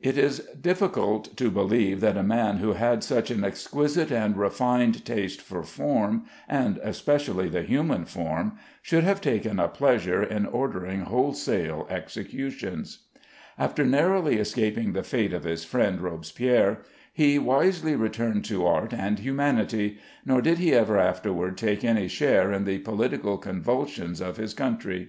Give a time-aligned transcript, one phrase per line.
[0.00, 5.04] It is difficult to believe that a man who had such an exquisite and refined
[5.04, 11.00] taste for form (and especially the human form) should have taken a pleasure in ordering
[11.00, 13.08] wholesale executions.
[13.58, 19.18] After narrowly escaping the fate of his friend Robespierre, he wisely returned to art and
[19.18, 24.54] humanity; nor did he ever afterward take any share in the political convulsions of his
[24.54, 25.08] country.